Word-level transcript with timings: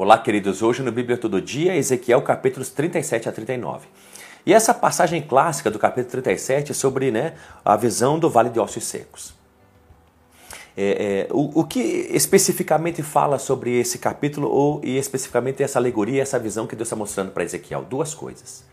Olá, 0.00 0.16
queridos. 0.16 0.62
Hoje 0.62 0.80
no 0.80 0.92
Bíblia 0.92 1.18
Todo 1.18 1.42
Dia, 1.42 1.74
Ezequiel 1.74 2.22
capítulos 2.22 2.70
37 2.70 3.28
a 3.28 3.32
39. 3.32 3.88
E 4.46 4.54
essa 4.54 4.72
passagem 4.72 5.20
clássica 5.20 5.72
do 5.72 5.76
capítulo 5.76 6.22
37 6.22 6.70
é 6.70 6.74
sobre 6.74 7.10
né, 7.10 7.34
a 7.64 7.74
visão 7.74 8.16
do 8.16 8.30
Vale 8.30 8.48
de 8.48 8.60
Ossos 8.60 8.84
Secos. 8.84 9.34
É, 10.76 11.26
é, 11.26 11.32
o, 11.32 11.62
o, 11.62 11.64
que 11.64 11.80
especificamente 11.80 13.02
fala 13.02 13.40
sobre 13.40 13.76
esse 13.76 13.98
capítulo 13.98 14.48
ou 14.48 14.80
e 14.84 14.96
especificamente 14.96 15.64
essa 15.64 15.80
alegoria, 15.80 16.22
essa 16.22 16.38
visão 16.38 16.64
que 16.64 16.76
Deus 16.76 16.86
está 16.86 16.94
mostrando 16.94 17.32
para 17.32 17.42
Ezequiel? 17.42 17.82
Duas 17.82 18.14
coisas: 18.14 18.64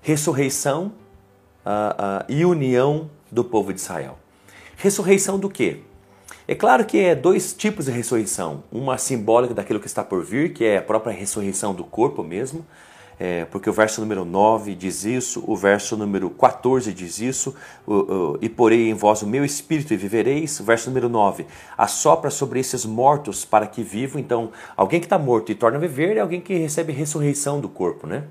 ressurreição 0.00 0.92
uh, 1.64 2.24
uh, 2.24 2.24
e 2.28 2.44
união 2.44 3.08
do 3.30 3.44
povo 3.44 3.72
de 3.72 3.78
Israel. 3.78 4.18
Ressurreição 4.76 5.38
do 5.38 5.48
quê? 5.48 5.82
É 6.52 6.54
claro 6.54 6.84
que 6.84 6.98
é 6.98 7.14
dois 7.14 7.54
tipos 7.54 7.86
de 7.86 7.90
ressurreição. 7.90 8.64
Uma 8.70 8.98
simbólica 8.98 9.54
daquilo 9.54 9.80
que 9.80 9.86
está 9.86 10.04
por 10.04 10.22
vir, 10.22 10.52
que 10.52 10.62
é 10.62 10.76
a 10.76 10.82
própria 10.82 11.10
ressurreição 11.10 11.72
do 11.72 11.82
corpo 11.82 12.22
mesmo, 12.22 12.66
é, 13.18 13.46
porque 13.46 13.70
o 13.70 13.72
verso 13.72 14.02
número 14.02 14.22
9 14.22 14.74
diz 14.74 15.02
isso, 15.02 15.42
o 15.46 15.56
verso 15.56 15.96
número 15.96 16.28
14 16.28 16.92
diz 16.92 17.20
isso, 17.20 17.56
o, 17.86 17.94
o, 17.94 18.38
e 18.42 18.50
porei 18.50 18.90
em 18.90 18.92
vós 18.92 19.22
o 19.22 19.26
meu 19.26 19.46
espírito 19.46 19.94
e 19.94 19.96
vivereis. 19.96 20.60
O 20.60 20.64
verso 20.64 20.90
número 20.90 21.08
9, 21.08 21.46
assopra 21.74 22.28
sobre 22.28 22.60
esses 22.60 22.84
mortos 22.84 23.46
para 23.46 23.66
que 23.66 23.82
vivam. 23.82 24.20
Então, 24.20 24.50
alguém 24.76 25.00
que 25.00 25.06
está 25.06 25.18
morto 25.18 25.50
e 25.50 25.54
torna 25.54 25.78
a 25.78 25.80
viver 25.80 26.18
é 26.18 26.20
alguém 26.20 26.42
que 26.42 26.52
recebe 26.52 26.92
ressurreição 26.92 27.62
do 27.62 27.68
corpo, 27.70 28.06
né? 28.06 28.24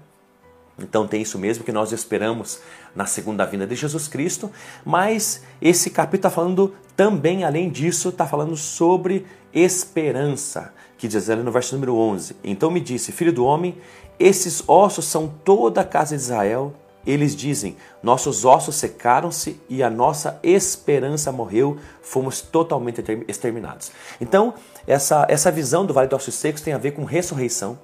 Então 0.83 1.07
tem 1.07 1.21
isso 1.21 1.37
mesmo 1.37 1.63
que 1.63 1.71
nós 1.71 1.91
esperamos 1.91 2.59
na 2.95 3.05
segunda 3.05 3.45
vinda 3.45 3.65
de 3.65 3.75
Jesus 3.75 4.07
Cristo, 4.07 4.51
mas 4.85 5.43
esse 5.61 5.89
capítulo 5.89 6.27
está 6.27 6.29
falando 6.29 6.73
também, 6.95 7.43
além 7.43 7.69
disso, 7.69 8.09
está 8.09 8.25
falando 8.25 8.55
sobre 8.55 9.25
esperança, 9.53 10.73
que 10.97 11.07
diz 11.07 11.29
ali 11.29 11.41
no 11.41 11.51
verso 11.51 11.75
número 11.75 11.95
11: 11.95 12.35
Então 12.43 12.69
me 12.69 12.79
disse, 12.79 13.11
filho 13.11 13.33
do 13.33 13.45
homem, 13.45 13.77
esses 14.19 14.63
ossos 14.67 15.05
são 15.05 15.27
toda 15.43 15.81
a 15.81 15.85
casa 15.85 16.15
de 16.15 16.21
Israel. 16.21 16.73
Eles 17.03 17.35
dizem: 17.35 17.75
Nossos 18.03 18.45
ossos 18.45 18.75
secaram-se 18.75 19.59
e 19.67 19.81
a 19.81 19.89
nossa 19.89 20.39
esperança 20.43 21.31
morreu, 21.31 21.77
fomos 22.03 22.41
totalmente 22.41 23.03
exterminados. 23.27 23.91
Então, 24.19 24.53
essa, 24.85 25.25
essa 25.27 25.51
visão 25.51 25.83
do 25.85 25.93
Vale 25.93 26.07
dos 26.07 26.21
Ossos 26.21 26.35
Secos 26.35 26.61
tem 26.61 26.73
a 26.73 26.77
ver 26.77 26.91
com 26.91 27.03
ressurreição 27.03 27.79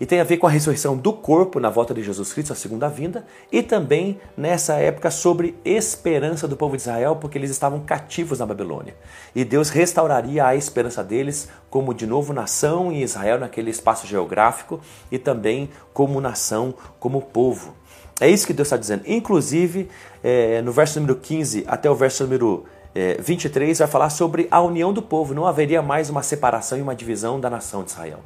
e 0.00 0.06
tem 0.06 0.20
a 0.20 0.24
ver 0.24 0.36
com 0.36 0.46
a 0.46 0.50
ressurreição 0.50 0.96
do 0.96 1.12
corpo 1.12 1.60
na 1.60 1.70
volta 1.70 1.94
de 1.94 2.02
Jesus 2.02 2.32
Cristo, 2.32 2.52
a 2.52 2.56
segunda 2.56 2.88
vinda, 2.88 3.24
e 3.50 3.62
também 3.62 4.20
nessa 4.36 4.74
época 4.74 5.10
sobre 5.10 5.54
esperança 5.64 6.48
do 6.48 6.56
povo 6.56 6.76
de 6.76 6.82
Israel, 6.82 7.16
porque 7.16 7.38
eles 7.38 7.50
estavam 7.50 7.80
cativos 7.80 8.38
na 8.38 8.46
Babilônia. 8.46 8.94
E 9.34 9.44
Deus 9.44 9.68
restauraria 9.70 10.46
a 10.46 10.56
esperança 10.56 11.02
deles 11.02 11.48
como 11.70 11.94
de 11.94 12.06
novo 12.06 12.32
nação 12.32 12.92
em 12.92 13.02
Israel, 13.02 13.38
naquele 13.38 13.70
espaço 13.70 14.06
geográfico, 14.06 14.80
e 15.10 15.18
também 15.18 15.70
como 15.92 16.20
nação, 16.20 16.74
como 16.98 17.20
povo. 17.20 17.74
É 18.20 18.28
isso 18.28 18.46
que 18.46 18.52
Deus 18.52 18.66
está 18.66 18.76
dizendo. 18.76 19.02
Inclusive, 19.06 19.88
é, 20.22 20.62
no 20.62 20.72
verso 20.72 21.00
número 21.00 21.18
15 21.18 21.64
até 21.66 21.90
o 21.90 21.94
verso 21.94 22.22
número 22.24 22.64
é, 22.94 23.16
23, 23.20 23.78
vai 23.78 23.88
falar 23.88 24.10
sobre 24.10 24.46
a 24.50 24.60
união 24.60 24.92
do 24.92 25.02
povo. 25.02 25.34
Não 25.34 25.46
haveria 25.46 25.82
mais 25.82 26.10
uma 26.10 26.22
separação 26.22 26.78
e 26.78 26.82
uma 26.82 26.94
divisão 26.94 27.40
da 27.40 27.48
nação 27.48 27.82
de 27.82 27.90
Israel 27.90 28.20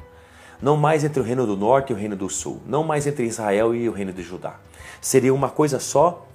não 0.61 0.77
mais 0.77 1.03
entre 1.03 1.19
o 1.19 1.23
reino 1.23 1.45
do 1.45 1.55
norte 1.55 1.91
e 1.91 1.93
o 1.93 1.97
reino 1.97 2.15
do 2.15 2.29
sul, 2.29 2.61
não 2.65 2.83
mais 2.83 3.05
entre 3.07 3.25
Israel 3.25 3.75
e 3.75 3.87
o 3.87 3.91
reino 3.91 4.13
de 4.13 4.21
Judá. 4.21 4.55
Seria 5.01 5.33
uma 5.33 5.49
coisa 5.49 5.79
só, 5.79 6.27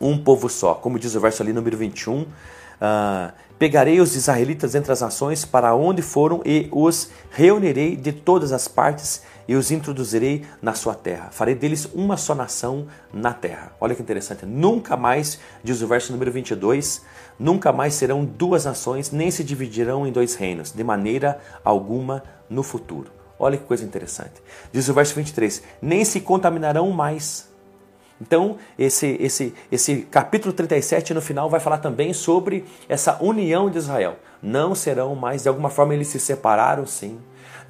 um 0.00 0.16
povo 0.16 0.48
só. 0.48 0.74
Como 0.74 0.98
diz 0.98 1.14
o 1.14 1.20
verso 1.20 1.42
ali, 1.42 1.52
número 1.52 1.76
21, 1.76 2.22
uh, 2.22 2.28
ah, 2.80 3.32
Pegarei 3.62 4.00
os 4.00 4.16
israelitas 4.16 4.74
entre 4.74 4.90
as 4.90 5.02
nações 5.02 5.44
para 5.44 5.72
onde 5.72 6.02
foram 6.02 6.42
e 6.44 6.68
os 6.72 7.10
reunirei 7.30 7.94
de 7.94 8.10
todas 8.10 8.50
as 8.50 8.66
partes 8.66 9.22
e 9.46 9.54
os 9.54 9.70
introduzirei 9.70 10.44
na 10.60 10.74
sua 10.74 10.96
terra. 10.96 11.28
Farei 11.30 11.54
deles 11.54 11.88
uma 11.94 12.16
só 12.16 12.34
nação 12.34 12.88
na 13.12 13.32
terra. 13.32 13.70
Olha 13.80 13.94
que 13.94 14.02
interessante. 14.02 14.44
Nunca 14.44 14.96
mais, 14.96 15.38
diz 15.62 15.80
o 15.80 15.86
verso 15.86 16.10
número 16.10 16.32
22, 16.32 17.02
nunca 17.38 17.72
mais 17.72 17.94
serão 17.94 18.24
duas 18.24 18.64
nações, 18.64 19.12
nem 19.12 19.30
se 19.30 19.44
dividirão 19.44 20.08
em 20.08 20.10
dois 20.10 20.34
reinos, 20.34 20.72
de 20.72 20.82
maneira 20.82 21.38
alguma 21.64 22.24
no 22.50 22.64
futuro. 22.64 23.12
Olha 23.42 23.58
que 23.58 23.64
coisa 23.64 23.84
interessante. 23.84 24.40
Diz 24.72 24.88
o 24.88 24.94
verso 24.94 25.16
23: 25.16 25.64
Nem 25.82 26.04
se 26.04 26.20
contaminarão 26.20 26.88
mais. 26.92 27.50
Então, 28.20 28.56
esse, 28.78 29.16
esse, 29.18 29.52
esse 29.70 30.02
capítulo 30.02 30.52
37 30.52 31.12
no 31.12 31.20
final 31.20 31.50
vai 31.50 31.58
falar 31.58 31.78
também 31.78 32.12
sobre 32.12 32.64
essa 32.88 33.20
união 33.20 33.68
de 33.68 33.78
Israel. 33.78 34.16
Não 34.40 34.76
serão 34.76 35.16
mais, 35.16 35.42
de 35.42 35.48
alguma 35.48 35.68
forma 35.68 35.92
eles 35.92 36.06
se 36.06 36.20
separaram 36.20 36.86
sim, 36.86 37.18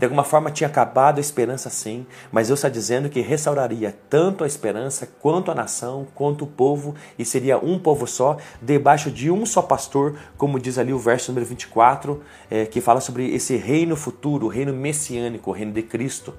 de 0.03 0.07
alguma 0.07 0.25
forma 0.25 0.51
tinha 0.51 0.67
acabado 0.67 1.19
a 1.19 1.21
esperança 1.21 1.71
sim, 1.71 2.05
mas 2.33 2.49
Deus 2.49 2.59
está 2.59 2.69
dizendo 2.69 3.09
que 3.09 3.21
restauraria 3.21 3.97
tanto 4.11 4.43
a 4.43 4.49
esperança, 4.49 5.09
quanto 5.21 5.49
a 5.49 5.55
nação, 5.55 6.09
quanto 6.13 6.43
o 6.43 6.47
povo, 6.49 6.97
e 7.17 7.25
seria 7.25 7.57
um 7.57 7.79
povo 7.79 8.05
só, 8.05 8.37
debaixo 8.61 9.13
de 9.13 9.31
um 9.31 9.47
só 9.47 9.63
pastor, 9.63 10.19
como 10.37 10.59
diz 10.59 10.77
ali 10.77 10.93
o 10.93 10.99
verso 10.99 11.31
número 11.31 11.47
24, 11.47 12.21
é, 12.51 12.67
que 12.67 12.81
fala 12.81 13.01
sobre 13.01 13.33
esse 13.33 13.55
reino 13.55 13.95
futuro, 13.95 14.47
o 14.47 14.49
reino 14.49 14.73
messiânico, 14.73 15.51
o 15.51 15.53
reino 15.53 15.71
de 15.71 15.85
Cristo. 15.85 16.35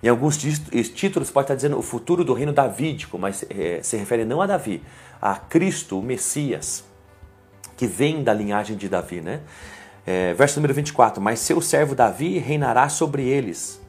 Em 0.00 0.06
alguns 0.06 0.36
títulos 0.36 1.32
pode 1.32 1.46
estar 1.46 1.56
dizendo 1.56 1.76
o 1.76 1.82
futuro 1.82 2.22
do 2.22 2.32
reino 2.32 2.52
davídico, 2.52 3.18
mas 3.18 3.44
é, 3.50 3.80
se 3.82 3.96
refere 3.96 4.24
não 4.24 4.40
a 4.40 4.46
Davi, 4.46 4.84
a 5.20 5.34
Cristo, 5.34 5.98
o 5.98 6.02
Messias, 6.02 6.84
que 7.76 7.88
vem 7.88 8.22
da 8.22 8.32
linhagem 8.32 8.76
de 8.76 8.88
Davi, 8.88 9.20
né? 9.20 9.40
É, 10.06 10.34
verso 10.34 10.58
número 10.58 10.74
24: 10.74 11.20
Mas 11.20 11.40
seu 11.40 11.60
servo 11.60 11.94
Davi 11.94 12.38
reinará 12.38 12.88
sobre 12.88 13.22
eles. 13.22 13.80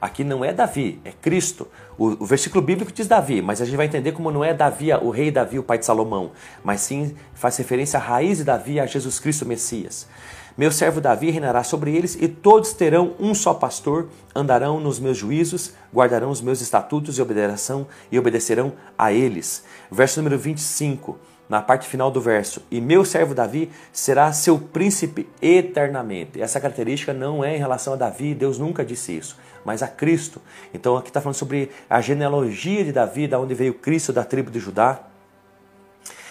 Aqui 0.00 0.24
não 0.24 0.42
é 0.42 0.52
Davi, 0.52 0.98
é 1.04 1.12
Cristo. 1.12 1.68
O, 1.98 2.22
o, 2.22 2.26
versículo 2.26 2.64
bíblico 2.64 2.90
diz 2.90 3.06
Davi, 3.06 3.42
mas 3.42 3.60
a 3.60 3.66
gente 3.66 3.76
vai 3.76 3.84
entender 3.84 4.12
como 4.12 4.30
não 4.30 4.42
é 4.42 4.54
Davi, 4.54 4.90
o 4.94 5.10
rei 5.10 5.30
Davi, 5.30 5.58
o 5.58 5.62
pai 5.62 5.76
de 5.76 5.84
Salomão, 5.84 6.30
mas 6.64 6.80
sim 6.80 7.14
faz 7.34 7.58
referência 7.58 7.98
à 7.98 8.02
raiz 8.02 8.38
de 8.38 8.44
Davi, 8.44 8.80
a 8.80 8.86
Jesus 8.86 9.20
Cristo 9.20 9.44
Messias. 9.44 10.08
Meu 10.56 10.72
servo 10.72 11.02
Davi 11.02 11.30
reinará 11.30 11.62
sobre 11.62 11.94
eles, 11.94 12.16
e 12.18 12.28
todos 12.28 12.72
terão 12.72 13.14
um 13.20 13.34
só 13.34 13.52
pastor, 13.52 14.08
andarão 14.34 14.80
nos 14.80 14.98
meus 14.98 15.18
juízos, 15.18 15.74
guardarão 15.94 16.30
os 16.30 16.40
meus 16.40 16.62
estatutos 16.62 17.18
e 17.18 17.22
obedecerão, 17.22 17.86
e 18.10 18.18
obedecerão 18.18 18.72
a 18.96 19.12
eles. 19.12 19.64
Verso 19.90 20.20
número 20.20 20.38
25 20.38 21.18
na 21.50 21.60
parte 21.60 21.88
final 21.88 22.12
do 22.12 22.20
verso, 22.20 22.62
e 22.70 22.80
meu 22.80 23.04
servo 23.04 23.34
Davi 23.34 23.72
será 23.92 24.32
seu 24.32 24.56
príncipe 24.56 25.28
eternamente. 25.42 26.40
Essa 26.40 26.60
característica 26.60 27.12
não 27.12 27.44
é 27.44 27.56
em 27.56 27.58
relação 27.58 27.92
a 27.92 27.96
Davi, 27.96 28.36
Deus 28.36 28.56
nunca 28.56 28.84
disse 28.84 29.16
isso, 29.16 29.36
mas 29.64 29.82
a 29.82 29.88
Cristo. 29.88 30.40
Então 30.72 30.96
aqui 30.96 31.10
está 31.10 31.20
falando 31.20 31.34
sobre 31.34 31.72
a 31.90 32.00
genealogia 32.00 32.84
de 32.84 32.92
Davi, 32.92 33.26
da 33.26 33.40
onde 33.40 33.52
veio 33.52 33.74
Cristo 33.74 34.12
da 34.12 34.22
tribo 34.22 34.48
de 34.48 34.60
Judá. 34.60 35.00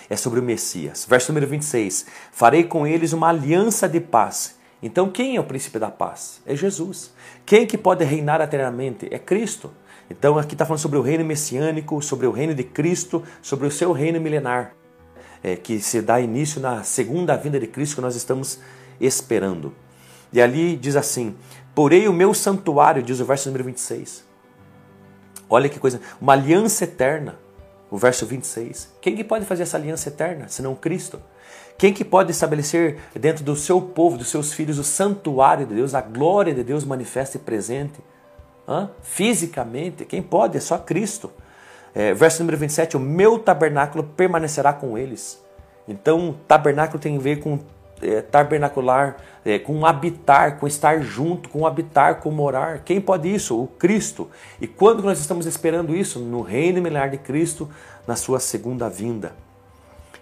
É 0.09 0.16
sobre 0.16 0.40
o 0.40 0.44
Messias. 0.44 1.06
Verso 1.07 1.34
número 1.34 1.47
26: 1.47 2.06
Farei 2.31 2.63
com 2.63 2.88
eles 2.88 3.12
uma 3.12 3.28
aliança 3.28 3.90
de 3.90 4.00
paz. 4.00 4.57
Então, 4.81 5.12
quem 5.12 5.36
é 5.36 5.40
o 5.40 5.44
príncipe 5.44 5.78
da 5.78 5.91
paz? 5.91 6.41
É 6.46 6.56
Jesus. 6.56 7.13
Quem 7.46 7.68
que 7.68 7.78
pode 7.78 8.06
reinar 8.06 8.40
eternamente? 8.40 9.09
É 9.12 9.19
Cristo. 9.19 9.69
Então, 10.09 10.40
aqui 10.40 10.56
está 10.56 10.66
falando 10.66 10.81
sobre 10.81 10.97
o 10.97 11.01
reino 11.01 11.25
messiânico, 11.25 12.01
sobre 12.01 12.25
o 12.25 12.31
reino 12.31 12.56
de 12.56 12.63
Cristo, 12.63 13.22
sobre 13.41 13.68
o 13.68 13.72
seu 13.72 13.91
reino 13.91 14.19
milenar 14.19 14.79
é, 15.44 15.56
que 15.56 15.80
se 15.80 16.02
dá 16.02 16.20
início 16.20 16.62
na 16.62 16.84
segunda 16.84 17.36
vinda 17.36 17.60
de 17.60 17.68
Cristo 17.68 17.96
que 17.96 18.02
nós 18.02 18.16
estamos 18.16 18.60
esperando. 19.00 19.74
E 20.32 20.42
ali 20.42 20.76
diz 20.76 20.96
assim: 20.96 21.36
Porei 21.74 22.08
o 22.08 22.14
meu 22.14 22.34
santuário, 22.34 23.02
diz 23.02 23.20
o 23.20 23.26
verso 23.26 23.50
número 23.50 23.64
26. 23.64 24.24
Olha 25.50 25.68
que 25.68 25.80
coisa, 25.80 26.00
uma 26.22 26.34
aliança 26.34 26.84
eterna. 26.84 27.40
O 27.92 27.98
verso 27.98 28.24
26. 28.24 28.94
Quem 29.02 29.16
que 29.16 29.24
pode 29.24 29.46
fazer 29.46 29.64
essa 29.64 29.76
aliança 29.76 30.10
eterna, 30.10 30.48
senão 30.48 30.76
Cristo? 30.76 31.20
Quem 31.76 31.92
que 31.92 32.06
pode 32.06 32.30
estabelecer 32.30 33.00
dentro 33.16 33.44
do 33.44 33.56
seu 33.56 33.81
povo, 33.81 34.18
dos 34.18 34.28
seus 34.28 34.54
filhos, 34.54 34.78
o 34.78 34.84
santuário 34.84 35.66
de 35.66 35.74
Deus, 35.74 35.96
a 35.96 36.02
glória 36.02 36.54
de 36.54 36.63
Deus 36.63 36.84
manifesta 36.84 37.38
e 37.38 37.40
presente? 37.40 38.00
Hã? 38.68 38.92
Fisicamente, 39.02 40.06
quem 40.06 40.22
pode? 40.22 40.58
É 40.58 40.60
só 40.60 40.78
Cristo. 40.78 41.31
É, 41.94 42.13
verso 42.13 42.39
número 42.41 42.57
27, 42.57 42.97
o 42.97 43.00
meu 43.00 43.39
tabernáculo 43.39 44.03
permanecerá 44.03 44.74
com 44.74 44.97
eles. 44.97 45.44
Então, 45.88 46.36
tabernáculo 46.47 47.00
tem 47.00 47.18
a 47.18 47.19
ver 47.19 47.39
com 47.39 47.59
é, 48.01 48.21
tabernacular, 48.21 49.18
é, 49.44 49.59
com 49.59 49.86
habitar, 49.86 50.57
com 50.57 50.68
estar 50.68 51.01
junto, 51.01 51.50
com 51.50 51.65
habitar, 51.65 52.19
com 52.21 52.31
morar. 52.31 52.80
Quem 52.80 53.01
pode 53.01 53.33
isso? 53.33 53.59
O 53.59 53.68
Cristo. 53.68 54.30
E 54.62 54.68
quando 54.68 55.03
nós 55.03 55.19
estamos 55.19 55.45
esperando 55.45 55.95
isso? 55.95 56.19
No 56.19 56.41
reino 56.41 56.81
milenar 56.81 57.09
de 57.09 57.18
Cristo, 57.18 57.69
na 58.07 58.15
sua 58.15 58.39
segunda 58.39 58.89
vinda. 58.89 59.33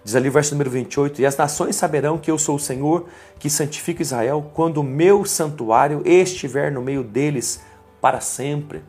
Diz 0.03 0.15
ali 0.15 0.29
o 0.29 0.31
verso 0.31 0.53
número 0.53 0.69
28: 0.69 1.21
E 1.21 1.25
as 1.25 1.35
nações 1.35 1.75
saberão 1.75 2.17
que 2.17 2.31
eu 2.31 2.39
sou 2.39 2.55
o 2.55 2.59
Senhor 2.59 3.07
que 3.37 3.49
santifica 3.49 4.01
Israel, 4.01 4.51
quando 4.53 4.77
o 4.77 4.83
meu 4.83 5.25
santuário 5.25 6.01
estiver 6.05 6.71
no 6.71 6.81
meio 6.81 7.03
deles 7.03 7.61
para 7.99 8.21
sempre. 8.21 8.81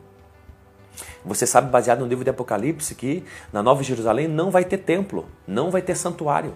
Você 1.25 1.45
sabe, 1.45 1.69
baseado 1.69 1.99
no 1.99 2.07
livro 2.07 2.23
de 2.23 2.29
Apocalipse, 2.29 2.95
que 2.95 3.23
na 3.51 3.61
Nova 3.61 3.83
Jerusalém 3.83 4.27
não 4.27 4.51
vai 4.51 4.63
ter 4.63 4.77
templo, 4.77 5.25
não 5.47 5.71
vai 5.71 5.81
ter 5.81 5.95
santuário. 5.95 6.55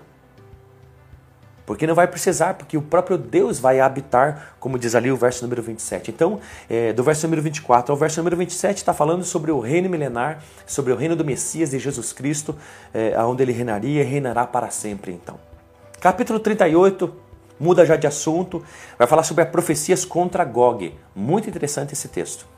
Porque 1.66 1.88
não 1.88 1.96
vai 1.96 2.08
precisar, 2.08 2.56
porque 2.56 2.78
o 2.78 2.82
próprio 2.82 3.18
Deus 3.18 3.58
vai 3.58 3.80
habitar, 3.80 4.56
como 4.60 4.78
diz 4.78 4.96
ali 4.96 5.10
o 5.12 5.16
verso 5.16 5.44
número 5.44 5.62
27. 5.64 6.12
Então, 6.12 6.40
é, 6.70 6.92
do 6.92 7.04
verso 7.04 7.26
número 7.26 7.42
24 7.42 7.94
ao 7.94 7.98
verso 7.98 8.20
número 8.20 8.36
27, 8.36 8.78
está 8.78 8.94
falando 8.94 9.24
sobre 9.24 9.50
o 9.50 9.60
reino 9.60 9.90
milenar, 9.90 10.44
sobre 10.68 10.92
o 10.92 10.96
reino 10.96 11.16
do 11.16 11.24
Messias 11.24 11.70
de 11.72 11.80
Jesus 11.80 12.12
Cristo, 12.12 12.56
é, 12.94 13.18
onde 13.24 13.44
ele 13.44 13.54
reinaria 13.54 14.02
e 14.02 14.06
reinará 14.06 14.46
para 14.46 14.70
sempre. 14.70 15.14
Então, 15.14 15.40
capítulo 16.02 16.38
38, 16.38 17.14
muda 17.58 17.86
já 17.86 17.96
de 17.96 18.08
assunto, 18.08 18.62
vai 18.98 19.08
falar 19.08 19.24
sobre 19.24 19.44
as 19.44 19.50
profecias 19.50 20.04
contra 20.04 20.44
Gog. 20.44 20.94
Muito 21.16 21.48
interessante 21.48 21.94
esse 21.94 22.10
texto. 22.10 22.53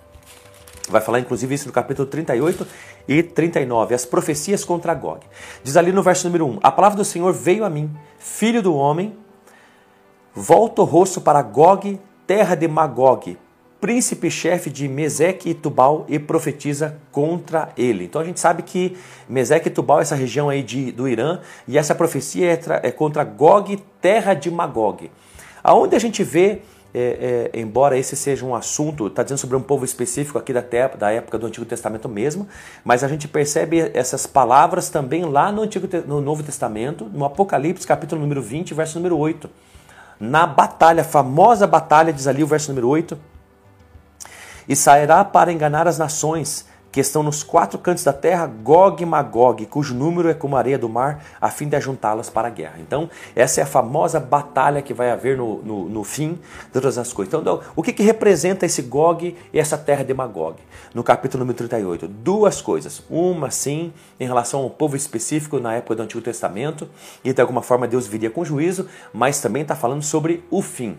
Vai 0.89 1.01
falar 1.01 1.19
inclusive 1.19 1.53
isso 1.55 1.67
no 1.67 1.73
capítulo 1.73 2.07
38 2.07 2.67
e 3.07 3.23
39, 3.23 3.95
as 3.95 4.05
profecias 4.05 4.63
contra 4.63 4.93
Gog. 4.93 5.21
Diz 5.63 5.77
ali 5.77 5.91
no 5.91 6.03
verso 6.03 6.27
número 6.27 6.45
1: 6.47 6.59
A 6.61 6.71
palavra 6.71 6.97
do 6.97 7.05
Senhor 7.05 7.33
veio 7.33 7.65
a 7.65 7.69
mim, 7.69 7.89
filho 8.19 8.61
do 8.61 8.75
homem, 8.75 9.15
volta 10.33 10.81
o 10.81 10.85
rosto 10.85 11.21
para 11.21 11.41
Gog, 11.41 11.99
terra 12.27 12.55
de 12.55 12.67
Magog, 12.67 13.37
príncipe-chefe 13.79 14.69
de 14.69 14.87
Meseque 14.87 15.49
e 15.49 15.53
Tubal, 15.53 16.05
e 16.07 16.19
profetiza 16.19 16.97
contra 17.11 17.69
ele. 17.77 18.05
Então 18.05 18.21
a 18.21 18.25
gente 18.25 18.39
sabe 18.39 18.63
que 18.63 18.97
Meseque 19.29 19.69
e 19.69 19.71
Tubal, 19.71 20.01
essa 20.01 20.15
região 20.15 20.49
aí 20.49 20.61
de, 20.61 20.91
do 20.91 21.07
Irã, 21.07 21.39
e 21.67 21.77
essa 21.77 21.95
profecia 21.95 22.51
é, 22.51 22.87
é 22.87 22.91
contra 22.91 23.23
Gog, 23.23 23.77
terra 24.01 24.33
de 24.33 24.51
Magog. 24.51 25.09
Aonde 25.63 25.95
a 25.95 25.99
gente 25.99 26.23
vê 26.23 26.61
é, 26.97 27.49
é, 27.53 27.59
embora 27.59 27.97
esse 27.97 28.15
seja 28.15 28.45
um 28.45 28.55
assunto, 28.55 29.07
está 29.07 29.21
dizendo 29.21 29.39
sobre 29.39 29.57
um 29.57 29.61
povo 29.61 29.83
específico 29.83 30.37
aqui 30.37 30.53
da, 30.53 30.63
da 30.97 31.11
época 31.11 31.37
do 31.37 31.45
Antigo 31.45 31.65
Testamento 31.65 32.07
mesmo, 32.07 32.47
mas 32.85 33.03
a 33.03 33.09
gente 33.09 33.27
percebe 33.27 33.91
essas 33.93 34.25
palavras 34.25 34.87
também 34.87 35.25
lá 35.25 35.51
no, 35.51 35.63
Antigo, 35.63 35.89
no 36.07 36.21
Novo 36.21 36.41
Testamento, 36.41 37.03
no 37.13 37.25
Apocalipse, 37.25 37.85
capítulo 37.85 38.21
número 38.21 38.41
20, 38.41 38.73
verso 38.73 38.97
número 38.97 39.17
8. 39.17 39.49
Na 40.17 40.47
batalha, 40.47 41.03
famosa 41.03 41.67
batalha, 41.67 42.13
diz 42.13 42.27
ali 42.27 42.41
o 42.41 42.47
verso 42.47 42.69
número 42.69 42.87
8, 42.87 43.19
e 44.65 44.73
sairá 44.73 45.25
para 45.25 45.51
enganar 45.51 45.89
as 45.89 45.97
nações, 45.97 46.65
que 46.95 47.01
estão 47.01 47.21
nos 47.21 47.43
quatro 47.43 47.77
cantos 47.77 48.05
da 48.05 48.13
terra, 48.13 48.47
Gog 48.47 49.03
e 49.03 49.05
Magog, 49.05 49.65
cujo 49.65 49.93
número 49.93 50.29
é 50.29 50.33
como 50.33 50.55
a 50.55 50.59
areia 50.59 50.77
do 50.77 50.87
mar, 50.87 51.21
a 51.41 51.49
fim 51.49 51.67
de 51.67 51.75
ajuntá-las 51.75 52.29
para 52.29 52.47
a 52.47 52.49
guerra. 52.49 52.75
Então, 52.79 53.09
essa 53.35 53.59
é 53.59 53.63
a 53.63 53.65
famosa 53.65 54.17
batalha 54.17 54.81
que 54.81 54.93
vai 54.93 55.11
haver 55.11 55.35
no, 55.35 55.61
no, 55.61 55.89
no 55.89 56.03
fim 56.05 56.35
de 56.67 56.71
todas 56.71 56.97
as 56.97 57.11
coisas. 57.11 57.33
Então, 57.33 57.59
o 57.75 57.83
que, 57.83 57.91
que 57.91 58.01
representa 58.01 58.65
esse 58.65 58.81
Gog 58.81 59.35
e 59.51 59.59
essa 59.59 59.77
terra 59.77 60.05
de 60.05 60.13
Magog? 60.13 60.55
No 60.93 61.03
capítulo 61.03 61.41
número 61.41 61.57
38, 61.57 62.07
duas 62.07 62.61
coisas. 62.61 63.03
Uma, 63.09 63.51
sim, 63.51 63.91
em 64.17 64.25
relação 64.25 64.61
ao 64.61 64.69
povo 64.69 64.95
específico 64.95 65.59
na 65.59 65.73
época 65.73 65.95
do 65.95 66.03
Antigo 66.03 66.21
Testamento, 66.21 66.87
e 67.25 67.33
de 67.33 67.41
alguma 67.41 67.61
forma 67.61 67.89
Deus 67.89 68.07
viria 68.07 68.29
com 68.29 68.45
juízo, 68.45 68.87
mas 69.13 69.41
também 69.41 69.63
está 69.63 69.75
falando 69.75 70.01
sobre 70.01 70.45
o 70.49 70.61
fim. 70.61 70.97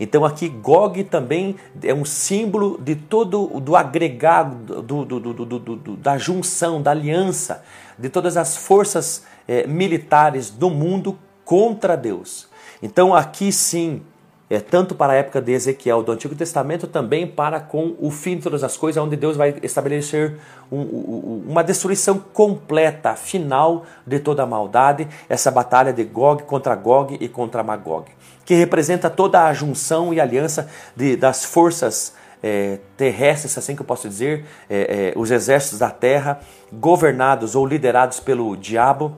Então 0.00 0.24
aqui 0.24 0.48
Gog 0.48 1.02
também 1.04 1.56
é 1.82 1.92
um 1.92 2.04
símbolo 2.04 2.78
de 2.80 2.94
todo 2.94 3.60
do 3.60 3.74
agregado, 3.74 4.82
do, 4.82 5.04
do, 5.04 5.20
do, 5.20 5.96
da 5.96 6.16
junção, 6.16 6.80
da 6.80 6.92
aliança 6.92 7.64
de 7.98 8.08
todas 8.08 8.36
as 8.36 8.56
forças 8.56 9.24
é, 9.46 9.66
militares 9.66 10.50
do 10.50 10.70
mundo 10.70 11.18
contra 11.44 11.96
Deus. 11.96 12.48
Então 12.82 13.14
aqui 13.14 13.50
sim 13.50 14.02
é, 14.50 14.60
tanto 14.60 14.94
para 14.94 15.12
a 15.12 15.16
época 15.16 15.42
de 15.42 15.52
Ezequiel 15.52 16.02
do 16.02 16.10
Antigo 16.10 16.34
Testamento, 16.34 16.86
também 16.86 17.26
para 17.26 17.60
com 17.60 17.94
o 17.98 18.10
fim 18.10 18.36
de 18.36 18.42
todas 18.42 18.64
as 18.64 18.76
coisas, 18.76 19.02
onde 19.02 19.16
Deus 19.16 19.36
vai 19.36 19.54
estabelecer 19.62 20.38
um, 20.72 20.80
um, 20.80 21.44
uma 21.48 21.62
destruição 21.62 22.18
completa, 22.18 23.14
final 23.14 23.84
de 24.06 24.18
toda 24.18 24.42
a 24.42 24.46
maldade, 24.46 25.06
essa 25.28 25.50
batalha 25.50 25.92
de 25.92 26.02
Gog 26.04 26.44
contra 26.44 26.74
Gog 26.74 27.16
e 27.20 27.28
contra 27.28 27.62
Magog, 27.62 28.10
que 28.48 28.54
representa 28.54 29.10
toda 29.10 29.44
a 29.44 29.52
junção 29.52 30.14
e 30.14 30.18
aliança 30.18 30.70
de, 30.96 31.16
das 31.16 31.44
forças 31.44 32.14
é, 32.42 32.78
terrestres, 32.96 33.58
assim 33.58 33.76
que 33.76 33.82
eu 33.82 33.86
posso 33.86 34.08
dizer, 34.08 34.46
é, 34.70 35.12
é, 35.14 35.18
os 35.18 35.30
exércitos 35.30 35.78
da 35.78 35.90
terra, 35.90 36.40
governados 36.72 37.54
ou 37.54 37.66
liderados 37.66 38.20
pelo 38.20 38.56
diabo, 38.56 39.14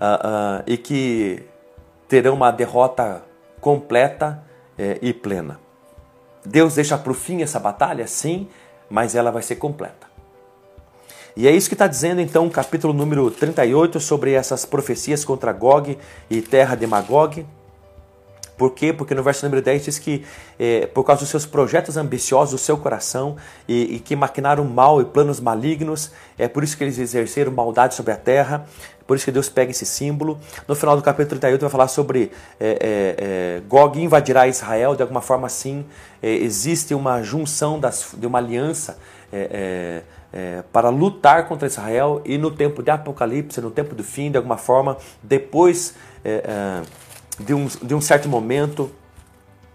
uh, 0.00 0.60
uh, 0.60 0.62
e 0.66 0.78
que 0.78 1.44
terão 2.08 2.32
uma 2.32 2.50
derrota 2.50 3.22
completa 3.60 4.42
e 5.02 5.12
plena. 5.12 5.60
Deus 6.42 6.76
deixa 6.76 6.96
para 6.96 7.12
o 7.12 7.14
fim 7.14 7.42
essa 7.42 7.60
batalha? 7.60 8.06
Sim, 8.06 8.48
mas 8.88 9.14
ela 9.14 9.30
vai 9.30 9.42
ser 9.42 9.56
completa. 9.56 10.06
E 11.36 11.46
é 11.46 11.50
isso 11.50 11.68
que 11.68 11.74
está 11.74 11.86
dizendo 11.86 12.22
então 12.22 12.46
o 12.46 12.50
capítulo 12.50 12.94
número 12.94 13.30
38 13.30 14.00
sobre 14.00 14.32
essas 14.32 14.64
profecias 14.64 15.22
contra 15.22 15.52
Gog 15.52 15.98
e 16.30 16.40
terra 16.40 16.74
de 16.74 16.86
Magog. 16.86 17.44
Por 18.56 18.70
quê? 18.70 18.92
Porque 18.92 19.14
no 19.14 19.22
verso 19.22 19.44
número 19.44 19.62
10 19.62 19.84
diz 19.84 19.98
que 19.98 20.24
é, 20.58 20.86
por 20.86 21.04
causa 21.04 21.20
dos 21.20 21.28
seus 21.28 21.44
projetos 21.44 21.96
ambiciosos 21.96 22.52
do 22.52 22.58
seu 22.58 22.76
coração 22.76 23.36
e, 23.66 23.96
e, 23.96 23.98
que 23.98 24.14
maquinaram 24.14 24.64
mal 24.64 25.00
e 25.00 25.04
planos 25.04 25.40
malignos, 25.40 26.12
é 26.38 26.46
por 26.46 26.62
isso 26.62 26.76
que 26.76 26.84
eles 26.84 26.98
exerceram 26.98 27.50
maldade 27.50 27.94
sobre 27.94 28.12
a 28.12 28.16
terra, 28.16 28.64
por 29.06 29.16
isso 29.16 29.24
que 29.24 29.32
Deus 29.32 29.48
pega 29.48 29.70
esse 29.70 29.84
símbolo. 29.84 30.38
No 30.66 30.74
final 30.74 30.96
do 30.96 31.02
capítulo 31.02 31.40
38 31.40 31.60
vai 31.60 31.70
falar 31.70 31.88
sobre 31.88 32.30
é, 32.60 32.68
é, 32.68 33.58
é, 33.58 33.62
Gog 33.68 34.00
invadirá 34.00 34.46
Israel, 34.46 34.94
de 34.94 35.02
alguma 35.02 35.20
forma 35.20 35.46
assim, 35.46 35.84
é, 36.22 36.30
existe 36.30 36.94
uma 36.94 37.22
junção 37.22 37.78
das, 37.78 38.14
de 38.16 38.26
uma 38.26 38.38
aliança 38.38 38.96
é, 39.32 40.02
é, 40.32 40.62
para 40.72 40.88
lutar 40.88 41.48
contra 41.48 41.66
Israel 41.66 42.22
e 42.24 42.38
no 42.38 42.50
tempo 42.50 42.82
de 42.82 42.90
Apocalipse, 42.90 43.60
no 43.60 43.70
tempo 43.70 43.94
do 43.94 44.04
fim, 44.04 44.30
de 44.30 44.36
alguma 44.36 44.56
forma, 44.56 44.96
depois 45.22 45.94
de 47.38 47.54
um, 47.54 47.66
de 47.66 47.94
um 47.94 48.00
certo 48.00 48.28
momento, 48.28 48.90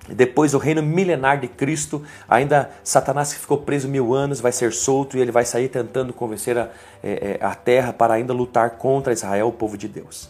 depois 0.07 0.53
o 0.53 0.57
reino 0.57 0.81
milenar 0.81 1.39
de 1.39 1.47
Cristo, 1.47 2.03
ainda 2.27 2.69
Satanás 2.83 3.33
que 3.33 3.39
ficou 3.39 3.59
preso 3.59 3.87
mil 3.87 4.13
anos 4.13 4.39
vai 4.39 4.51
ser 4.51 4.73
solto 4.73 5.17
e 5.17 5.21
ele 5.21 5.31
vai 5.31 5.45
sair 5.45 5.69
tentando 5.69 6.13
convencer 6.13 6.57
a, 6.57 6.69
é, 7.03 7.37
é, 7.41 7.45
a 7.45 7.53
terra 7.53 7.93
para 7.93 8.13
ainda 8.13 8.33
lutar 8.33 8.71
contra 8.71 9.13
Israel, 9.13 9.47
o 9.47 9.51
povo 9.51 9.77
de 9.77 9.87
Deus. 9.87 10.29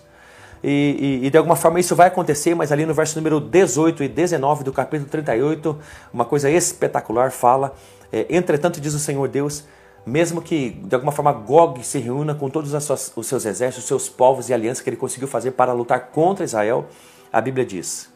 E, 0.62 1.20
e, 1.22 1.28
e, 1.28 1.30
de 1.30 1.38
alguma 1.38 1.56
forma 1.56 1.80
isso 1.80 1.96
vai 1.96 2.08
acontecer, 2.08 2.54
mas 2.54 2.72
ali 2.72 2.86
no 2.86 2.94
verso 2.94 3.18
número 3.18 3.40
18 3.40 4.04
e 4.04 4.08
19 4.10 4.66
do 4.66 4.74
capítulo 4.74 5.10
38, 5.10 5.78
uma 6.14 6.26
coisa 6.26 6.50
espetacular 6.50 7.32
fala: 7.32 7.74
é, 8.12 8.26
Entretanto, 8.30 8.82
diz 8.82 8.94
o 8.94 9.00
Senhor 9.00 9.30
Deus, 9.30 9.64
mesmo 10.06 10.42
que 10.42 10.72
de 10.72 10.94
alguma 10.94 11.14
forma 11.14 11.32
Gog 11.32 11.82
se 11.86 12.00
reúna 12.00 12.36
com 12.36 12.50
todos 12.50 12.74
os 12.74 13.26
seus 13.26 13.46
exércitos, 13.46 13.84
os 13.84 13.88
seus 13.88 14.10
povos 14.10 14.50
e 14.50 14.54
alianças 14.54 14.84
que 14.84 14.90
ele 14.90 14.98
conseguiu 14.98 15.30
fazer 15.30 15.52
para 15.52 15.72
lutar 15.72 16.08
contra 16.08 16.44
Israel, 16.44 16.88
a 17.32 17.42
Bíblia 17.42 17.66
diz: 17.66 18.10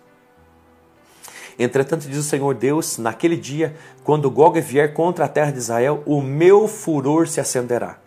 Entretanto, 1.57 2.07
diz 2.07 2.17
o 2.17 2.23
Senhor 2.23 2.53
Deus, 2.55 2.97
naquele 2.97 3.37
dia, 3.37 3.75
quando 4.03 4.29
Gog 4.29 4.59
vier 4.59 4.93
contra 4.93 5.25
a 5.25 5.27
terra 5.27 5.51
de 5.51 5.59
Israel, 5.59 6.03
o 6.05 6.21
meu 6.21 6.67
furor 6.67 7.27
se 7.27 7.39
acenderá. 7.39 7.97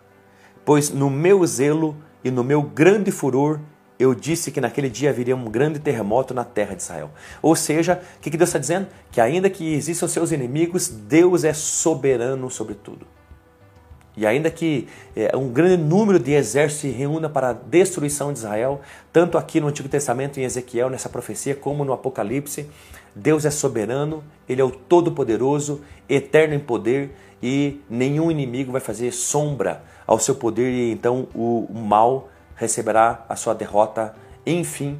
Pois 0.65 0.89
no 0.89 1.09
meu 1.09 1.45
zelo 1.45 1.95
e 2.23 2.29
no 2.29 2.43
meu 2.43 2.61
grande 2.61 3.09
furor, 3.09 3.59
eu 3.99 4.13
disse 4.13 4.51
que 4.51 4.61
naquele 4.61 4.89
dia 4.89 5.09
haveria 5.09 5.35
um 5.35 5.45
grande 5.45 5.79
terremoto 5.79 6.33
na 6.33 6.43
terra 6.43 6.75
de 6.75 6.83
Israel. 6.83 7.09
Ou 7.41 7.55
seja, 7.55 8.01
o 8.17 8.19
que 8.19 8.29
Deus 8.29 8.49
está 8.49 8.59
dizendo? 8.59 8.87
Que 9.11 9.21
ainda 9.21 9.49
que 9.49 9.73
existam 9.73 10.07
seus 10.07 10.31
inimigos, 10.31 10.87
Deus 10.87 11.43
é 11.43 11.53
soberano 11.53 12.49
sobre 12.49 12.75
tudo. 12.75 13.07
E 14.17 14.25
ainda 14.25 14.49
que 14.49 14.87
é, 15.15 15.37
um 15.37 15.47
grande 15.47 15.77
número 15.77 16.17
de 16.17 16.33
exércitos 16.33 16.81
se 16.81 16.89
reúna 16.89 17.29
para 17.29 17.49
a 17.49 17.53
destruição 17.53 18.33
de 18.33 18.39
Israel, 18.39 18.81
tanto 19.13 19.37
aqui 19.37 19.61
no 19.61 19.67
Antigo 19.67 19.87
Testamento 19.87 20.39
em 20.39 20.43
Ezequiel, 20.43 20.89
nessa 20.89 21.07
profecia, 21.07 21.53
como 21.53 21.85
no 21.85 21.93
Apocalipse, 21.93 22.67
Deus 23.15 23.45
é 23.45 23.51
soberano, 23.51 24.23
Ele 24.49 24.59
é 24.59 24.63
o 24.63 24.71
Todo-Poderoso, 24.71 25.81
eterno 26.09 26.55
em 26.55 26.59
poder 26.59 27.11
e 27.43 27.79
nenhum 27.87 28.31
inimigo 28.31 28.71
vai 28.71 28.81
fazer 28.81 29.11
sombra 29.11 29.83
ao 30.07 30.17
seu 30.17 30.33
poder 30.33 30.71
e 30.71 30.91
então 30.91 31.27
o 31.35 31.67
mal 31.71 32.29
receberá 32.55 33.23
a 33.29 33.35
sua 33.35 33.53
derrota, 33.53 34.15
enfim, 34.43 34.99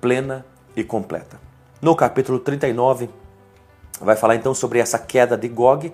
plena 0.00 0.46
e 0.76 0.84
completa. 0.84 1.40
No 1.82 1.96
capítulo 1.96 2.38
39, 2.38 3.10
vai 4.00 4.14
falar 4.14 4.36
então 4.36 4.54
sobre 4.54 4.78
essa 4.78 5.00
queda 5.00 5.36
de 5.36 5.48
Gog 5.48 5.92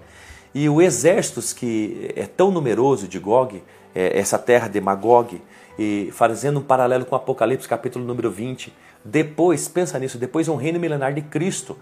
e 0.57 0.71
o 0.71 0.81
exército 0.81 1.43
que 1.55 2.15
é 2.17 2.25
tão 2.25 2.51
numeroso 2.51 3.07
de 3.07 3.19
Gog, 3.19 3.63
é, 3.95 4.19
essa 4.19 4.39
terra 4.39 4.69
de 4.69 4.81
Magog, 4.81 5.39
e 5.79 6.09
fazendo 6.15 6.61
um 6.61 6.63
paralelo 6.63 7.05
com 7.05 7.15
Apocalipse 7.15 7.69
capítulo 7.69 8.07
número 8.07 8.31
20, 8.31 8.73
depois, 9.05 9.69
pensa 9.69 9.99
nisso, 9.99 10.17
depois 10.17 10.49
um 10.49 10.57
reino 10.57 10.81
milenar 10.81 11.13
de 11.13 11.21
Cristo, 11.21 11.77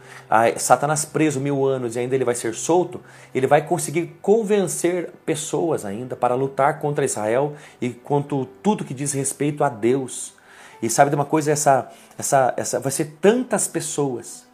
Satanás 0.56 1.04
preso 1.04 1.38
mil 1.38 1.64
anos 1.64 1.94
e 1.94 2.00
ainda 2.00 2.16
ele 2.16 2.24
vai 2.24 2.34
ser 2.34 2.52
solto, 2.52 3.00
ele 3.32 3.46
vai 3.46 3.64
conseguir 3.64 4.18
convencer 4.20 5.12
pessoas 5.24 5.84
ainda 5.84 6.16
para 6.16 6.34
lutar 6.34 6.80
contra 6.80 7.04
Israel 7.04 7.52
e 7.80 7.90
contra 7.90 8.36
tudo 8.60 8.84
que 8.84 8.92
diz 8.92 9.12
respeito 9.12 9.62
a 9.62 9.68
Deus. 9.68 10.34
E 10.82 10.90
sabe 10.90 11.10
de 11.10 11.14
uma 11.14 11.24
coisa, 11.24 11.52
essa, 11.52 11.92
essa, 12.18 12.52
essa 12.56 12.80
vai 12.80 12.90
ser 12.90 13.18
tantas 13.20 13.68
pessoas, 13.68 14.44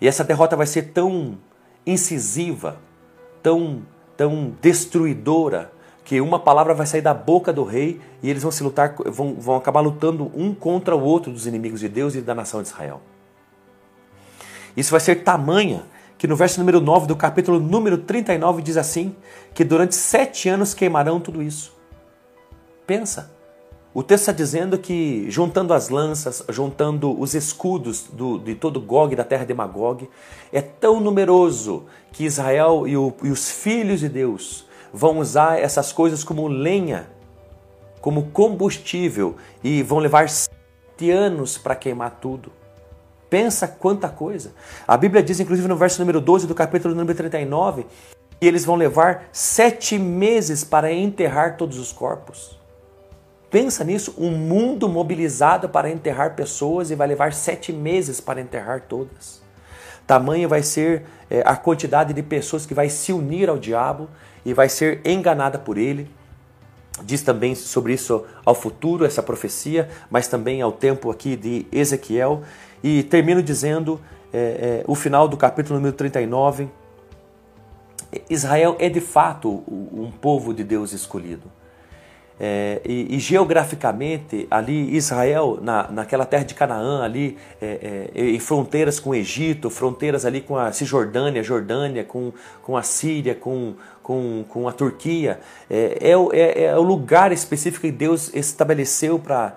e 0.00 0.08
essa 0.08 0.24
derrota 0.24 0.56
vai 0.56 0.66
ser 0.66 0.90
tão 0.90 1.38
incisiva, 1.86 2.87
tão, 3.48 3.80
tão 4.14 4.52
destruidora 4.60 5.72
que 6.04 6.20
uma 6.20 6.38
palavra 6.38 6.74
vai 6.74 6.86
sair 6.86 7.00
da 7.00 7.14
boca 7.14 7.50
do 7.50 7.64
rei 7.64 7.98
e 8.22 8.28
eles 8.28 8.42
vão 8.42 8.52
se 8.52 8.62
lutar, 8.62 8.94
vão, 9.06 9.36
vão 9.38 9.56
acabar 9.56 9.80
lutando 9.80 10.30
um 10.34 10.54
contra 10.54 10.94
o 10.94 11.02
outro 11.02 11.32
dos 11.32 11.46
inimigos 11.46 11.80
de 11.80 11.88
Deus 11.88 12.14
e 12.14 12.20
da 12.20 12.34
nação 12.34 12.60
de 12.60 12.68
Israel. 12.68 13.00
Isso 14.76 14.90
vai 14.90 15.00
ser 15.00 15.22
tamanha 15.22 15.82
que 16.18 16.26
no 16.26 16.36
verso 16.36 16.60
número 16.60 16.78
9 16.78 17.06
do 17.06 17.16
capítulo 17.16 17.58
número 17.58 17.96
39 17.96 18.60
diz 18.60 18.76
assim: 18.76 19.16
que 19.54 19.64
durante 19.64 19.94
sete 19.94 20.46
anos 20.50 20.74
queimarão 20.74 21.18
tudo 21.18 21.42
isso. 21.42 21.72
Pensa. 22.86 23.32
O 23.98 24.02
texto 24.04 24.28
está 24.28 24.32
dizendo 24.32 24.78
que, 24.78 25.28
juntando 25.28 25.74
as 25.74 25.88
lanças, 25.88 26.44
juntando 26.50 27.20
os 27.20 27.34
escudos 27.34 28.04
do, 28.04 28.38
de 28.38 28.54
todo 28.54 28.80
Gog 28.80 29.16
da 29.16 29.24
terra 29.24 29.44
de 29.44 29.52
Magog, 29.52 30.08
é 30.52 30.62
tão 30.62 31.00
numeroso 31.00 31.84
que 32.12 32.24
Israel 32.24 32.86
e, 32.86 32.96
o, 32.96 33.12
e 33.24 33.28
os 33.28 33.50
filhos 33.50 33.98
de 33.98 34.08
Deus 34.08 34.64
vão 34.92 35.18
usar 35.18 35.58
essas 35.58 35.92
coisas 35.92 36.22
como 36.22 36.46
lenha, 36.46 37.10
como 38.00 38.30
combustível, 38.30 39.34
e 39.64 39.82
vão 39.82 39.98
levar 39.98 40.28
sete 40.28 41.10
anos 41.10 41.58
para 41.58 41.74
queimar 41.74 42.20
tudo. 42.20 42.52
Pensa 43.28 43.66
quanta 43.66 44.08
coisa. 44.08 44.52
A 44.86 44.96
Bíblia 44.96 45.24
diz, 45.24 45.40
inclusive 45.40 45.66
no 45.66 45.76
verso 45.76 45.98
número 45.98 46.20
12 46.20 46.46
do 46.46 46.54
capítulo 46.54 46.94
número 46.94 47.18
39, 47.18 47.84
que 48.40 48.46
eles 48.46 48.64
vão 48.64 48.76
levar 48.76 49.28
sete 49.32 49.98
meses 49.98 50.62
para 50.62 50.92
enterrar 50.92 51.56
todos 51.56 51.80
os 51.80 51.90
corpos. 51.90 52.57
Pensa 53.50 53.82
nisso, 53.82 54.14
um 54.18 54.30
mundo 54.30 54.88
mobilizado 54.88 55.68
para 55.68 55.90
enterrar 55.90 56.34
pessoas 56.34 56.90
e 56.90 56.94
vai 56.94 57.08
levar 57.08 57.32
sete 57.32 57.72
meses 57.72 58.20
para 58.20 58.40
enterrar 58.40 58.82
todas. 58.82 59.40
Tamanha 60.06 60.46
vai 60.46 60.62
ser 60.62 61.04
é, 61.30 61.42
a 61.44 61.56
quantidade 61.56 62.12
de 62.12 62.22
pessoas 62.22 62.66
que 62.66 62.74
vai 62.74 62.90
se 62.90 63.12
unir 63.12 63.48
ao 63.48 63.58
diabo 63.58 64.08
e 64.44 64.52
vai 64.52 64.68
ser 64.68 65.00
enganada 65.04 65.58
por 65.58 65.78
ele. 65.78 66.10
Diz 67.04 67.22
também 67.22 67.54
sobre 67.54 67.94
isso 67.94 68.24
ao 68.44 68.54
futuro, 68.54 69.04
essa 69.04 69.22
profecia, 69.22 69.88
mas 70.10 70.28
também 70.28 70.60
ao 70.60 70.72
tempo 70.72 71.10
aqui 71.10 71.36
de 71.36 71.66
Ezequiel. 71.72 72.42
E 72.82 73.02
termino 73.02 73.42
dizendo 73.42 74.00
é, 74.32 74.38
é, 74.38 74.84
o 74.86 74.94
final 74.94 75.26
do 75.26 75.36
capítulo 75.36 75.78
número 75.78 75.96
39. 75.96 76.68
Israel 78.28 78.76
é 78.78 78.88
de 78.88 79.00
fato 79.00 79.62
um 79.68 80.10
povo 80.10 80.52
de 80.52 80.64
Deus 80.64 80.92
escolhido. 80.92 81.57
É, 82.40 82.80
e, 82.84 83.16
e, 83.16 83.18
geograficamente, 83.18 84.46
ali 84.50 84.94
Israel, 84.94 85.58
na, 85.60 85.90
naquela 85.90 86.24
terra 86.24 86.44
de 86.44 86.54
Canaã, 86.54 87.02
ali 87.02 87.36
é, 87.60 88.10
é, 88.14 88.20
em 88.20 88.38
fronteiras 88.38 89.00
com 89.00 89.10
o 89.10 89.14
Egito, 89.14 89.68
fronteiras 89.68 90.24
ali 90.24 90.40
com 90.40 90.56
a 90.56 90.70
Cisjordânia, 90.70 91.42
Jordânia, 91.42 92.04
com, 92.04 92.32
com 92.62 92.76
a 92.76 92.82
Síria, 92.82 93.34
com, 93.34 93.74
com, 94.02 94.44
com 94.48 94.68
a 94.68 94.72
Turquia, 94.72 95.40
é, 95.68 95.98
é, 96.00 96.12
é, 96.12 96.64
é 96.64 96.78
o 96.78 96.82
lugar 96.82 97.32
específico 97.32 97.82
que 97.82 97.92
Deus 97.92 98.32
estabeleceu 98.32 99.18
para 99.18 99.56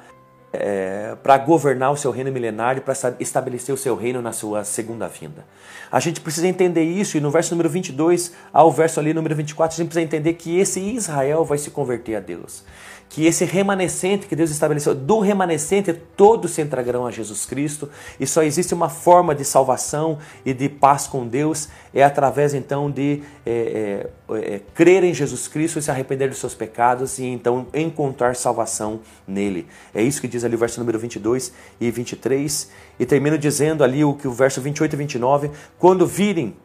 é, 0.54 1.16
para 1.24 1.38
governar 1.38 1.92
o 1.92 1.98
seu 1.98 2.12
reino 2.12 2.32
milenário, 2.32 2.82
para 2.82 2.94
estabelecer 3.20 3.74
o 3.74 3.78
seu 3.78 3.96
reino 3.96 4.22
na 4.22 4.32
sua 4.32 4.64
segunda 4.64 5.08
vinda. 5.08 5.46
A 5.92 6.00
gente 6.00 6.22
precisa 6.22 6.48
entender 6.48 6.84
isso, 6.84 7.18
e 7.18 7.22
no 7.22 7.32
verso 7.32 7.52
número 7.52 7.70
22 7.70 8.34
ao 8.52 8.72
verso 8.72 9.00
ali 9.00 9.14
número 9.14 9.36
24, 9.36 9.74
a 9.74 9.78
gente 9.78 9.88
precisa 9.88 10.06
entender 10.06 10.34
que 10.34 10.60
esse 10.60 10.80
Israel 10.80 11.46
vai 11.46 11.58
se 11.58 11.72
converter 11.72 12.16
a 12.16 12.20
Deus 12.20 12.64
que 13.12 13.26
esse 13.26 13.44
remanescente 13.44 14.26
que 14.26 14.38
Deus 14.38 14.52
estabeleceu, 14.52 14.96
do 14.96 15.20
remanescente 15.20 15.92
todos 15.94 16.52
se 16.52 16.62
entregarão 16.62 17.06
a 17.06 17.12
Jesus 17.12 17.46
Cristo, 17.46 17.90
e 18.18 18.26
só 18.26 18.42
existe 18.42 18.74
uma 18.74 18.88
forma 18.88 19.36
de 19.36 19.44
salvação 19.44 20.18
e 20.46 20.54
de 20.54 20.70
paz 20.70 21.08
com 21.08 21.28
Deus, 21.28 21.68
é 21.94 22.04
através 22.04 22.54
então 22.54 22.90
de 22.90 23.22
é, 23.46 24.08
é, 24.30 24.38
é, 24.56 24.62
crer 24.74 25.04
em 25.04 25.14
Jesus 25.14 25.46
Cristo 25.50 25.78
e 25.78 25.82
se 25.82 25.92
arrepender 25.92 26.30
dos 26.30 26.38
seus 26.38 26.56
pecados 26.56 27.20
e 27.20 27.26
então 27.26 27.68
encontrar 27.74 28.34
salvação 28.34 29.02
nele. 29.28 29.68
É 29.94 30.02
isso 30.02 30.22
que 30.22 30.28
diz 30.28 30.46
ali 30.46 30.56
o 30.56 30.60
verso 30.60 30.80
número 30.80 30.98
22 30.98 31.52
e 31.82 31.92
23, 31.92 32.70
e 32.98 33.06
termino 33.06 33.38
dizendo 33.38 33.84
ali 33.84 34.06
o 34.06 34.14
que 34.14 34.28
o 34.28 34.32
verso 34.32 34.62
28 34.62 34.94
e 34.94 34.98
29, 34.98 35.52
quando 35.78 36.08
virem 36.08 36.56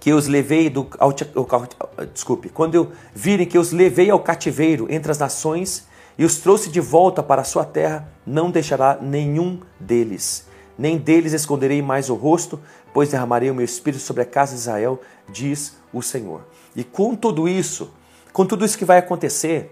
que 0.00 0.14
os 0.14 0.26
levei 0.26 0.70
do 0.70 0.88
ao, 0.98 1.14
ao, 1.36 2.06
desculpe, 2.06 2.48
quando 2.48 2.74
eu 2.74 2.90
virem 3.14 3.46
que 3.46 3.58
os 3.58 3.70
levei 3.70 4.10
ao 4.10 4.18
cativeiro 4.18 4.86
entre 4.90 5.12
as 5.12 5.18
nações 5.18 5.86
e 6.18 6.24
os 6.24 6.38
trouxe 6.38 6.70
de 6.70 6.80
volta 6.80 7.22
para 7.22 7.42
a 7.42 7.44
sua 7.44 7.64
terra, 7.64 8.08
não 8.26 8.50
deixará 8.50 8.98
nenhum 9.00 9.60
deles, 9.78 10.46
nem 10.76 10.96
deles 10.96 11.34
esconderei 11.34 11.82
mais 11.82 12.08
o 12.08 12.14
rosto, 12.14 12.58
pois 12.94 13.10
derramarei 13.10 13.50
o 13.50 13.54
meu 13.54 13.64
espírito 13.64 14.02
sobre 14.02 14.22
a 14.22 14.26
casa 14.26 14.54
de 14.54 14.60
Israel, 14.60 15.00
diz 15.28 15.76
o 15.92 16.02
Senhor. 16.02 16.42
E 16.74 16.82
com 16.82 17.14
tudo 17.14 17.46
isso, 17.46 17.92
com 18.32 18.46
tudo 18.46 18.64
isso 18.64 18.78
que 18.78 18.84
vai 18.84 18.98
acontecer, 18.98 19.70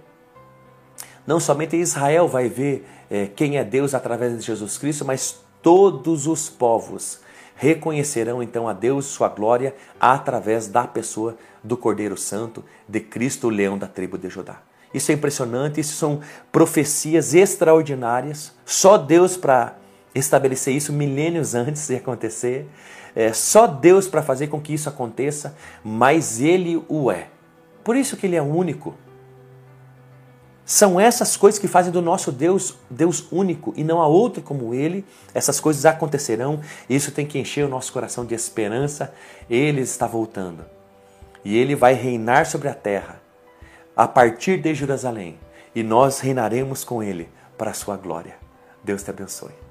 não 1.26 1.40
somente 1.40 1.76
Israel 1.76 2.28
vai 2.28 2.48
ver 2.48 2.86
é, 3.10 3.26
quem 3.26 3.56
é 3.56 3.64
Deus 3.64 3.94
através 3.94 4.38
de 4.38 4.44
Jesus 4.44 4.76
Cristo, 4.76 5.04
mas 5.04 5.38
todos 5.62 6.26
os 6.26 6.48
povos 6.48 7.20
reconhecerão 7.58 8.40
então 8.40 8.68
a 8.68 8.72
Deus 8.72 9.04
sua 9.06 9.28
glória 9.28 9.74
através 10.00 10.68
da 10.68 10.86
pessoa 10.86 11.36
do 11.62 11.76
Cordeiro 11.76 12.16
Santo, 12.16 12.64
de 12.88 13.00
Cristo, 13.00 13.48
o 13.48 13.50
leão 13.50 13.76
da 13.76 13.88
tribo 13.88 14.16
de 14.16 14.30
Judá. 14.30 14.62
Isso 14.94 15.10
é 15.10 15.14
impressionante, 15.14 15.80
isso 15.80 15.94
são 15.94 16.20
profecias 16.50 17.34
extraordinárias. 17.34 18.54
Só 18.64 18.96
Deus 18.96 19.36
para 19.36 19.76
estabelecer 20.14 20.74
isso 20.74 20.92
milênios 20.92 21.54
antes 21.54 21.88
de 21.88 21.96
acontecer. 21.96 22.66
É, 23.14 23.32
só 23.32 23.66
Deus 23.66 24.06
para 24.06 24.22
fazer 24.22 24.46
com 24.46 24.60
que 24.60 24.72
isso 24.72 24.88
aconteça, 24.88 25.54
mas 25.84 26.40
Ele 26.40 26.82
o 26.88 27.10
é. 27.10 27.26
Por 27.82 27.96
isso 27.96 28.16
que 28.16 28.26
Ele 28.26 28.36
é 28.36 28.42
único. 28.42 28.94
São 30.68 31.00
essas 31.00 31.34
coisas 31.34 31.58
que 31.58 31.66
fazem 31.66 31.90
do 31.90 32.02
nosso 32.02 32.30
Deus 32.30 32.74
Deus 32.90 33.24
único 33.32 33.72
e 33.74 33.82
não 33.82 34.02
há 34.02 34.06
outro 34.06 34.42
como 34.42 34.74
Ele. 34.74 35.02
Essas 35.32 35.58
coisas 35.58 35.86
acontecerão 35.86 36.60
isso 36.90 37.10
tem 37.10 37.24
que 37.24 37.38
encher 37.38 37.64
o 37.64 37.70
nosso 37.70 37.90
coração 37.90 38.26
de 38.26 38.34
esperança. 38.34 39.14
Ele 39.48 39.80
está 39.80 40.06
voltando 40.06 40.66
e 41.42 41.56
Ele 41.56 41.74
vai 41.74 41.94
reinar 41.94 42.44
sobre 42.44 42.68
a 42.68 42.74
terra 42.74 43.18
a 43.96 44.06
partir 44.06 44.60
de 44.60 44.74
Jerusalém 44.74 45.38
e 45.74 45.82
nós 45.82 46.20
reinaremos 46.20 46.84
com 46.84 47.02
Ele 47.02 47.30
para 47.56 47.70
a 47.70 47.74
sua 47.74 47.96
glória. 47.96 48.34
Deus 48.84 49.02
te 49.02 49.08
abençoe. 49.08 49.67